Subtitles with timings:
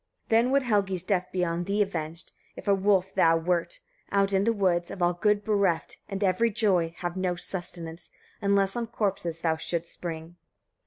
[0.29, 3.81] Then would Helgi's death be on thee avenged, if a wolf thou wert,
[4.11, 8.09] out in the woods, of all good bereft, and every joy, have no sustenance,
[8.41, 10.37] unless on corpses thou shouldst spring.